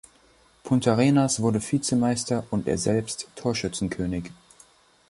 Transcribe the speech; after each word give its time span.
Puntarenas 0.63 1.41
wurde 1.43 1.61
Vizemeister 1.61 2.43
und 2.49 2.67
er 2.67 2.79
selbst 2.79 3.27
Torschützenkönig. 3.35 4.31